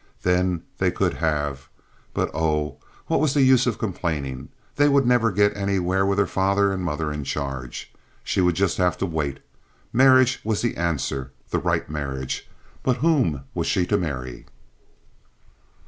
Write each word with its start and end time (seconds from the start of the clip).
Then 0.23 0.63
they 0.79 0.89
could 0.89 1.13
have—but, 1.13 2.31
oh, 2.33 2.77
what 3.05 3.19
was 3.19 3.35
the 3.35 3.43
use 3.43 3.67
of 3.67 3.77
complaining? 3.77 4.49
They 4.75 4.89
would 4.89 5.05
never 5.05 5.31
get 5.31 5.55
anywhere 5.55 6.07
with 6.07 6.17
her 6.17 6.25
father 6.25 6.71
and 6.73 6.81
mother 6.83 7.11
in 7.13 7.23
charge. 7.23 7.93
She 8.23 8.41
would 8.41 8.55
just 8.55 8.77
have 8.77 8.97
to 8.97 9.05
wait. 9.05 9.41
Marriage 9.93 10.39
was 10.43 10.61
the 10.63 10.75
answer—the 10.75 11.59
right 11.59 11.87
marriage. 11.87 12.49
But 12.81 12.97
whom 13.05 13.41
was 13.53 13.67
she 13.67 13.85
to 13.85 13.97
marry? 13.99 14.47